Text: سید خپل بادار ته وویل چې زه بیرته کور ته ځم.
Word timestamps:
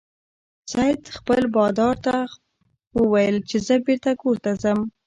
سید 0.71 1.01
خپل 1.17 1.41
بادار 1.55 1.95
ته 2.05 2.15
وویل 2.99 3.37
چې 3.49 3.57
زه 3.67 3.75
بیرته 3.85 4.11
کور 4.21 4.35
ته 4.43 4.51
ځم. 4.61 4.79